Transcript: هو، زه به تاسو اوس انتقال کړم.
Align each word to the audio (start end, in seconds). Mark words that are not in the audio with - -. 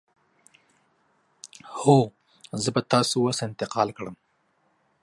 هو، 1.79 1.97
زه 2.63 2.69
به 2.75 2.81
تاسو 2.91 3.15
اوس 3.23 3.39
انتقال 3.47 3.89
کړم. 3.97 4.15